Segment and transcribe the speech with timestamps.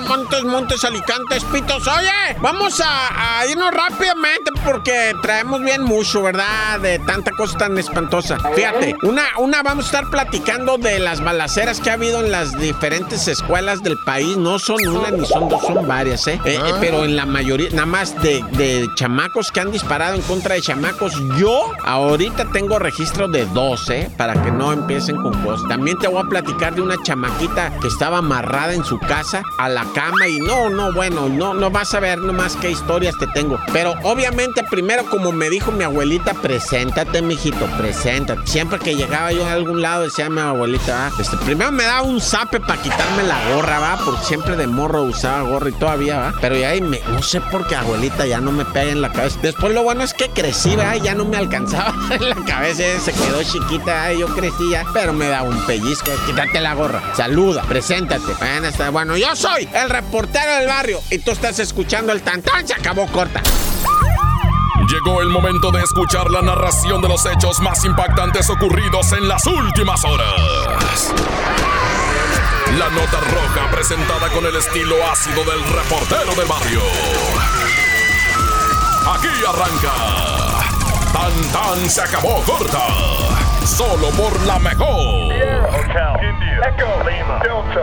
[0.00, 1.86] Montes, Montes, Alicantes, Pitos.
[1.86, 6.80] Oye, vamos a, irnos rápidamente porque traemos bien mucho, ¿verdad?
[6.80, 8.38] De tanta cosa tan espantosa.
[8.54, 12.58] Fíjate, una, una vamos a estar platicando de las balaceras que ha habido en las
[12.58, 14.36] diferentes escuelas del país.
[14.36, 16.40] No son una ni son dos, son varias, ¿eh?
[16.44, 20.22] eh, eh pero en la mayoría, nada más de, de chamacos que han disparado en
[20.22, 21.14] contra de chamacos.
[21.38, 24.10] Yo ahorita tengo registro de dos, ¿eh?
[24.16, 25.66] Para que no empiecen con cosas.
[25.68, 29.68] También te voy a platicar de una chamaquita que estaba amarrada en su casa a
[29.68, 33.26] la cama y no, no, bueno, no, no vas a ver nomás qué historias te
[33.28, 33.58] tengo.
[33.72, 38.46] Pero obviamente primero, como me dijo mi abuelita, preséntate, mijito, preséntate.
[38.46, 42.20] Siempre que llegaba yo a algún lado decía mi abuelita, este, primero me daba un
[42.20, 46.34] zape para quitarme la gorra, va, porque siempre de morro usaba gorra y todavía, va.
[46.40, 49.38] Pero ya me, no sé por qué abuelita ya no me pega en la cabeza.
[49.42, 53.12] Después lo bueno es que crecí, va, ya no me alcanzaba en la cabeza, se
[53.12, 58.34] quedó chiquita, yo crecía, pero me da un pellizco, quítate la gorra, saluda, preséntate.
[58.38, 62.66] Bueno, está, bueno, yo soy el reportero del barrio y tú estás escuchando el tantán,
[62.66, 63.42] se acabó corta.
[64.88, 69.46] Llegó el momento de escuchar la narración de los hechos más impactantes ocurridos en las
[69.46, 71.12] últimas horas.
[72.78, 76.80] La nota roja presentada con el estilo ácido del reportero del barrio.
[79.14, 79.92] Aquí arranca.
[81.12, 82.86] Tan tan se acabó corta.
[83.64, 85.37] Solo por la mejor.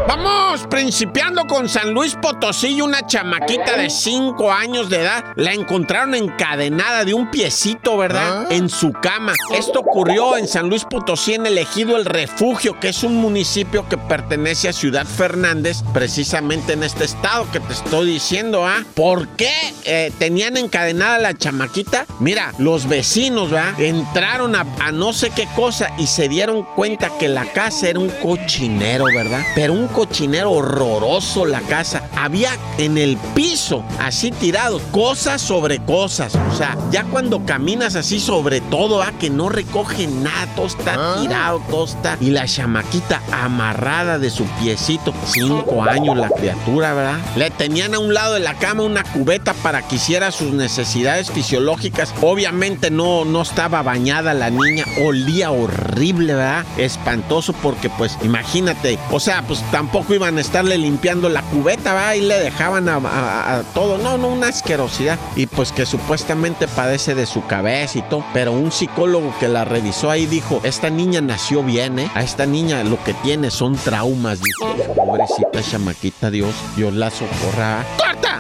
[0.08, 5.24] Vamos principiando con San Luis Potosí una chamaquita de 5 años de edad.
[5.36, 8.46] La encontraron encadenada de un piecito, ¿verdad?
[8.46, 8.48] Ah.
[8.50, 9.34] En su cama.
[9.54, 13.88] Esto ocurrió en San Luis Potosí, en el ejido El Refugio, que es un municipio
[13.90, 18.84] que pertenece a Ciudad Fernández, precisamente en este estado que te estoy diciendo, ¿ah?
[18.94, 19.54] ¿Por qué
[19.86, 22.06] eh, tenían encadenada la chamaquita?
[22.20, 23.80] Mira, los vecinos, ¿verdad?
[23.80, 27.95] Entraron a, a no sé qué cosa y se dieron cuenta que la casa era
[27.98, 29.42] un cochinero, ¿verdad?
[29.56, 32.10] Pero un cochinero horroroso la casa.
[32.16, 36.36] Había en el piso, así tirado, cosas sobre cosas.
[36.52, 39.14] O sea, ya cuando caminas así sobre todo, ¿ah?
[39.20, 41.18] que no recoge nada, todo está ah.
[41.22, 42.18] tirado, todo está.
[42.22, 47.20] Y la chamaquita amarrada de su piecito, cinco años la criatura, ¿verdad?
[47.36, 51.32] Le tenían a un lado de la cama una cubeta para que hiciera sus necesidades
[51.32, 52.14] fisiológicas.
[52.22, 56.66] Obviamente no, no estaba bañada la niña, olía horrible, ¿verdad?
[56.78, 62.16] Espantoso porque pues imagínate, o sea, pues tampoco iban a estarle limpiando la cubeta, ¿va?
[62.16, 63.98] Y le dejaban a, todo.
[63.98, 65.18] No, no, una asquerosidad.
[65.36, 68.26] Y pues que supuestamente padece de su cabeza y todo.
[68.34, 72.12] Pero un psicólogo que la revisó ahí dijo, esta niña nació bien, ¿eh?
[72.16, 74.40] A esta niña lo que tiene son traumas.
[74.42, 77.86] Dijo, pobrecita chamaquita, Dios, Dios la socorra.
[77.98, 78.40] ¡Corta!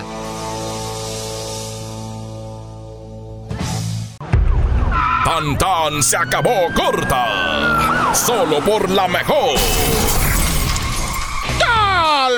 [5.25, 7.84] Tan tan se acabó corta.
[8.15, 10.04] Solo por la mejor.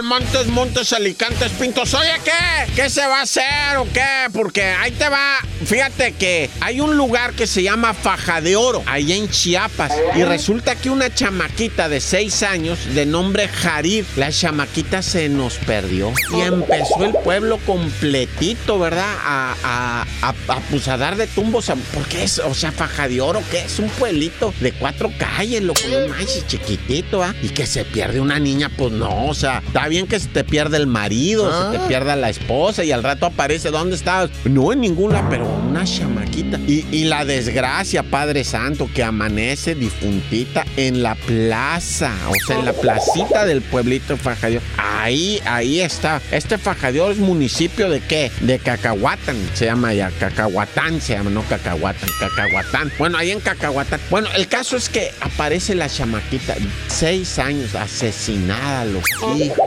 [0.04, 1.94] Montes, Montes, Alicantes, Pintos.
[1.94, 2.72] Oye, ¿qué?
[2.76, 4.28] ¿Qué se va a hacer o qué?
[4.34, 5.38] Porque ahí te va.
[5.66, 9.94] Fíjate que hay un lugar que se llama Faja de Oro, ahí en Chiapas.
[10.16, 15.56] Y resulta que una chamaquita de seis años, de nombre Jarir, la chamaquita se nos
[15.56, 16.14] perdió.
[16.36, 19.16] Y empezó el pueblo completito, ¿verdad?
[19.24, 21.72] A, a, a, pues a dar de tumbos.
[21.94, 22.40] ¿Por qué es?
[22.40, 23.80] O sea, Faja de Oro, ¿qué es?
[23.80, 27.34] Un pueblito de cuatro calles, loco, no manches, chiquitito, ¿ah?
[27.42, 30.78] Y que se pierde una niña, pues no, o sea, bien que se te pierda
[30.78, 31.88] el marido, se te ah.
[31.88, 34.30] pierda la esposa y al rato aparece, ¿dónde estabas?
[34.46, 36.60] No en ninguna, pero una chamaquita.
[36.68, 42.74] Y, la desgracia, Padre Santo, que amanece difuntita en la plaza, o sea, en la
[42.74, 44.62] placita del pueblito de Fajadior.
[44.78, 46.22] Ahí, ahí está.
[46.32, 48.32] Este Fajadior es municipio de qué?
[48.42, 50.12] De Cacahuatán, se llama ya.
[50.12, 52.92] Cacahuatán se llama, no Cacahuatán, Cacahuatán.
[52.98, 54.00] Bueno, ahí en Cacahuatán.
[54.10, 56.56] Bueno, el caso es que aparece la chamaquita,
[56.88, 59.04] seis años, asesinada, los
[59.38, 59.58] hijos.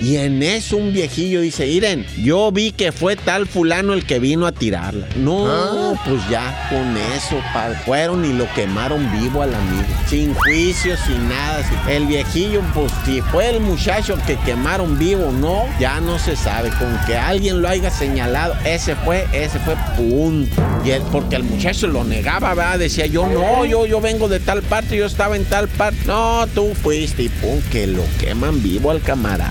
[0.00, 4.18] Y en eso un viejillo dice, Iren, yo vi que fue tal fulano el que
[4.18, 5.06] vino a tirarla.
[5.16, 5.94] No, ah.
[6.06, 7.36] pues ya con eso,
[7.84, 9.84] fueron y lo quemaron vivo al amigo.
[10.08, 11.64] Sin juicio, sin nada.
[11.88, 16.70] El viejillo, pues si fue el muchacho que quemaron vivo, no, ya no se sabe.
[16.70, 20.62] Con que alguien lo haya señalado, ese fue, ese fue punto.
[20.84, 22.78] Y él, porque el muchacho lo negaba, ¿verdad?
[22.78, 25.98] Decía yo, no, yo, yo vengo de tal parte, yo estaba en tal parte.
[26.06, 29.43] No, tú fuiste y pum, que lo queman vivo al camarada,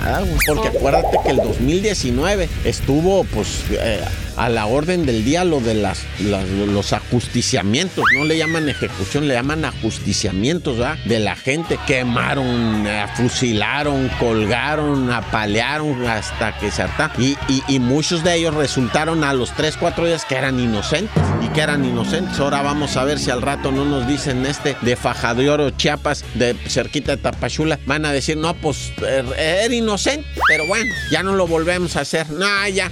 [0.47, 4.03] porque acuérdate que el 2019 estuvo, pues, eh,
[4.37, 8.03] a la orden del día lo de las, los ajusticiamientos.
[8.15, 11.77] No le llaman ejecución, le llaman ajusticiamientos de la gente.
[11.87, 17.11] Quemaron, eh, fusilaron, colgaron, apalearon hasta que se harta.
[17.17, 17.37] Y,
[17.67, 21.61] y, muchos de ellos resultaron a los 3, 4 días que eran inocentes y que
[21.61, 22.39] eran inocentes.
[22.39, 25.69] Ahora vamos a ver si al rato no nos dicen este de Faja de Oro,
[25.71, 27.79] Chiapas, de cerquita de Tapachula.
[27.85, 32.01] Van a decir, no, pues er, era inocente, pero bueno, ya no lo volvemos a
[32.01, 32.29] hacer.
[32.29, 32.91] No, ya.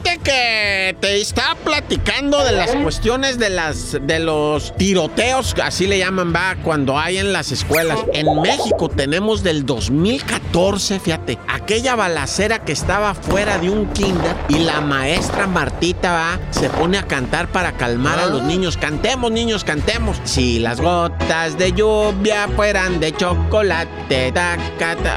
[0.23, 6.33] que te estaba platicando de las cuestiones de las de los tiroteos, así le llaman,
[6.33, 7.99] va, cuando hay en las escuelas.
[8.13, 14.59] En México tenemos del 2014, fíjate, aquella balacera que estaba fuera de un kinder y
[14.59, 18.45] la maestra Martita va, se pone a cantar para calmar a los ah.
[18.45, 18.77] niños.
[18.77, 20.19] Cantemos, niños, cantemos.
[20.23, 24.57] Si las gotas de lluvia fueran de chocolate, ta,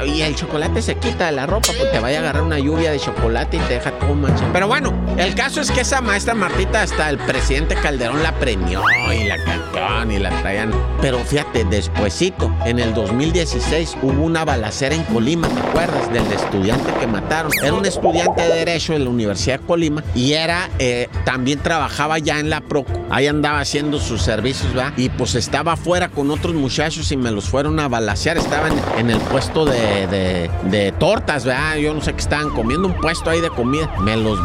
[0.07, 2.91] y el chocolate se quita de la ropa, pues te vaya a agarrar una lluvia
[2.93, 6.35] de chocolate y te deja todo manchado pero bueno, el caso es que esa maestra
[6.35, 8.83] Martita hasta el presidente Calderón la premió
[9.13, 9.75] y la cantó
[10.11, 10.73] y la traían.
[11.01, 16.13] Pero fíjate, despuesito, en el 2016 hubo una balacera en Colima, ¿te acuerdas?
[16.13, 17.51] Del estudiante que mataron.
[17.63, 22.19] Era un estudiante de Derecho en la Universidad de Colima y era, eh, también trabajaba
[22.19, 22.93] ya en la PROCO.
[23.11, 24.93] Ahí andaba haciendo sus servicios, ¿va?
[24.97, 28.37] Y pues estaba afuera con otros muchachos y me los fueron a balasear.
[28.37, 31.77] Estaban en el puesto de, de, tortas, ¿verdad?
[31.77, 33.91] Yo no sé qué estaban comiendo, un puesto ahí de comida.
[34.01, 34.45] Me los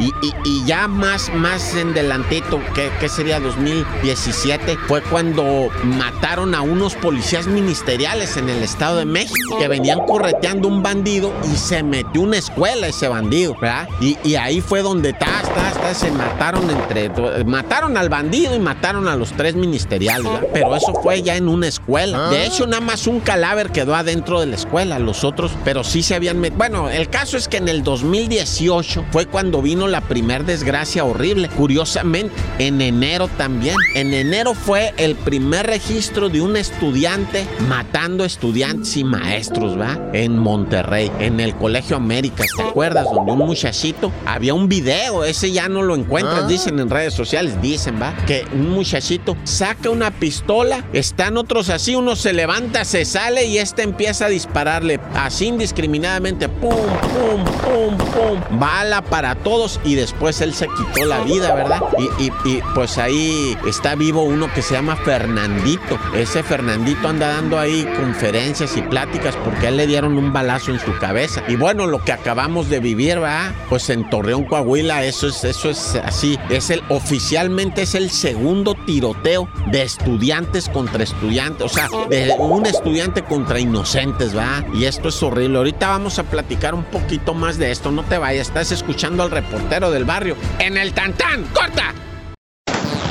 [0.00, 0.12] Y,
[0.44, 6.96] y, ya más, más en delantito, que, que, sería 2017, fue cuando mataron a unos
[6.96, 12.22] policías ministeriales en el Estado de México que venían correteando un bandido y se metió
[12.22, 13.88] una escuela ese bandido, ¿verdad?
[14.00, 17.10] Y, y ahí fue donde ta, ta, se mataron entre.
[17.44, 21.68] Mataron al bandido y mataron a los tres ministeriales, Pero eso fue ya en una
[21.68, 22.30] escuela.
[22.30, 22.44] De ah.
[22.44, 24.98] hecho, nada más un cadáver quedó adentro de la escuela.
[24.98, 26.58] Los otros, pero sí se habían metido.
[26.58, 31.48] Bueno, el caso es que en el 2018 fue cuando vino la primer desgracia horrible.
[31.48, 33.76] Curiosamente, en enero también.
[33.94, 39.98] En enero fue el primer registro de un estudiante matando estudiantes y maestros, ¿va?
[40.12, 43.06] En Monterrey, en el Colegio América, ¿te acuerdas?
[43.12, 46.46] Donde un muchachito, había un video, ese ya no lo encuentras, ah.
[46.46, 48.14] dicen en redes sociales, dicen, ¿va?
[48.26, 53.58] Que un muchachito saca una pistola, están otros así, uno se levanta, se sale y
[53.58, 60.40] este empieza a dispararle así indiscriminadamente, pum, pum, pum, pum, va para todos y después
[60.40, 61.80] él se quitó la vida, ¿verdad?
[62.18, 62.30] Y,
[62.74, 65.98] pues ahí está vivo uno que se llama Fernandito.
[66.14, 70.70] Ese Fernandito anda dando ahí conferencias y pláticas porque a él le dieron un balazo
[70.70, 71.42] en su cabeza.
[71.48, 73.52] Y bueno, lo que acabamos de vivir, ¿verdad?
[73.68, 76.38] Pues en Torreón, Coahuila, eso es, eso es así.
[76.48, 81.66] Es el, oficialmente es el segundo tiroteo de estudiantes contra estudiantes.
[81.66, 84.64] O sea, de un estudiante contra inocentes, ¿va?
[84.74, 85.58] Y esto es horrible.
[85.58, 87.90] Ahorita vamos a platicar un poquito más de esto.
[87.90, 91.44] No te vayas, estás escuchando al reportero del barrio en el Tantán.
[91.52, 91.94] ¡Corta!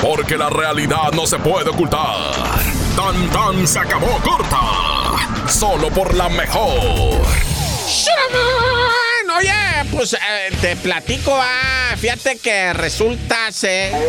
[0.02, 2.34] Porque la realidad no se puede ocultar.
[2.96, 5.50] Tantán se acabó corta.
[5.50, 7.22] Solo por la mejor.
[9.38, 10.18] Oye, pues eh,
[10.62, 13.50] te platico, ah, fíjate que resulta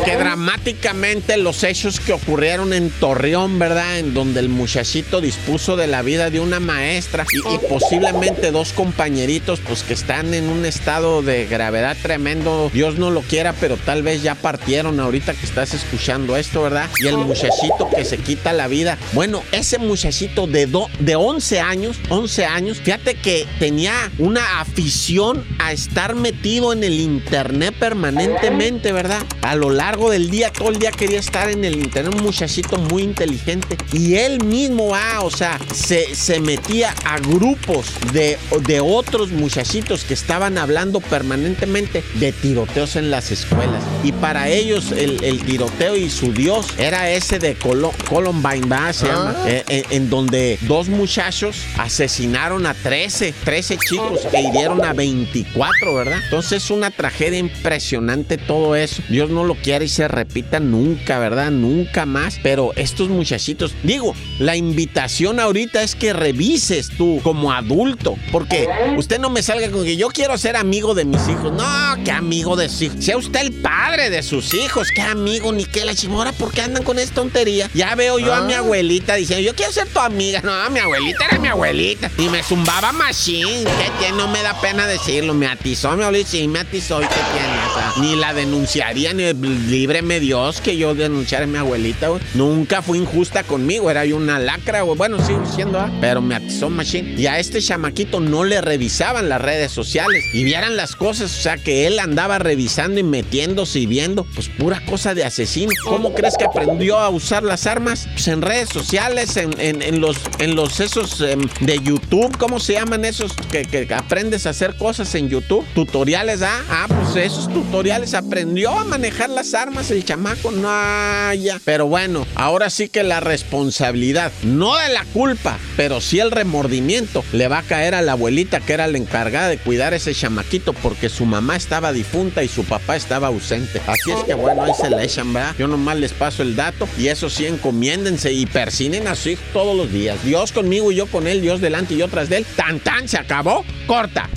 [0.05, 3.99] que dramáticamente los hechos que ocurrieron en Torreón, ¿verdad?
[3.99, 8.73] En donde el muchachito dispuso de la vida de una maestra y, y, posiblemente dos
[8.73, 12.71] compañeritos, pues que están en un estado de gravedad tremendo.
[12.73, 16.89] Dios no lo quiera, pero tal vez ya partieron ahorita que estás escuchando esto, ¿verdad?
[17.01, 18.99] Y el muchachito que se quita la vida.
[19.13, 25.45] Bueno, ese muchachito de, do, de 11 años, 11 años, fíjate que tenía una afición
[25.63, 29.23] a estar metido en el internet permanentemente, ¿verdad?
[29.43, 32.79] A lo largo del día, todo el día quería estar en el internet, un muchachito
[32.79, 33.77] muy inteligente.
[33.93, 40.05] Y él mismo, ah, o sea, se, se metía a grupos de, de otros muchachitos
[40.05, 43.83] que estaban hablando permanentemente de tiroteos en las escuelas.
[44.03, 48.93] Y para ellos el, tiroteo y su dios era ese de Columbine, ¿va?
[48.93, 49.49] Se llama, ah.
[49.49, 55.52] eh, eh, en donde dos muchachos asesinaron a 13, 13 chicos e hirieron a 24,
[55.95, 56.21] ¿verdad?
[56.25, 59.03] Entonces es una tragedia impresionante todo eso.
[59.09, 61.51] Dios no lo quiera y se repita nunca, ¿verdad?
[61.51, 62.39] Nunca más.
[62.43, 68.17] Pero estos muchachitos, digo, la invitación ahorita es que revises tú como adulto.
[68.31, 71.53] Porque usted no me salga con que yo quiero ser amigo de mis hijos.
[71.53, 73.05] No, qué amigo de sus hijos.
[73.05, 74.89] Sea usted el padre de sus hijos.
[74.95, 76.33] Qué amigo, ni qué la chimora.
[76.33, 77.71] ¿Por qué andan con esta tontería?
[77.75, 78.59] Ya veo yo a mi ah.
[78.59, 80.41] abuelita diciendo, yo quiero ser tu amiga.
[80.43, 82.11] No, mi abuelita era mi abuelita.
[82.19, 83.65] Y me zumbaba machine.
[84.01, 87.15] Que no me da pena decirlo, me atizó mi abuelita, sí, me atizó y qué
[87.33, 92.23] tiene, o ni la denunciaría, ni líbreme Dios que yo denunciara a mi abuelita, güey.
[92.35, 94.97] Nunca fue injusta conmigo, era yo una lacra, güey.
[94.97, 95.91] Bueno, sigo siendo, ¿ah?
[96.01, 97.21] pero me atizó machine.
[97.21, 101.43] Y a este chamaquito no le revisaban las redes sociales y vieran las cosas, o
[101.43, 105.73] sea, que él andaba revisando y metiéndose y viendo, pues pura cosa de asesino.
[105.83, 108.07] ¿Cómo crees que aprendió a usar las armas?
[108.13, 113.05] Pues en redes sociales, en, los, en los esos em, de YouTube, ¿cómo se llaman
[113.05, 115.65] esos que, que, aprendes a hacer cosas en YouTube?
[115.75, 116.63] Tutoriales, ¿ah?
[116.71, 121.61] Ah, pues esos tutoriales aprendió a manejar las armas el chamaco, no ya.
[121.65, 127.25] Pero bueno, ahora sí que la responsabilidad, no de la culpa, pero sí el remordimiento,
[127.33, 130.73] le va a caer a la abuelita que era la encargada de cuidar ese chamaquito
[130.73, 133.81] porque su mamá estaba difunta y su papá estaba ausente.
[133.87, 135.55] Así es que bueno, ahí se le echan, ¿verdad?
[135.59, 139.43] Yo nomás les paso el dato y eso sí, encomiéndense y persinen a su hijo
[139.53, 140.23] todos los días.
[140.25, 142.47] Dios conmigo y yo con él, Dios delante y yo tras de él.
[142.57, 143.65] Tan tan, se acabó.
[143.87, 144.29] Corta.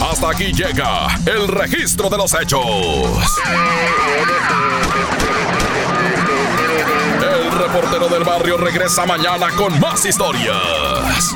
[0.00, 2.64] Hasta aquí llega el registro de los hechos.
[7.22, 11.34] El reportero del barrio regresa mañana con más historias.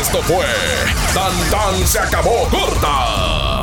[0.00, 0.46] Esto fue
[1.14, 3.57] Tan Tan se acabó corta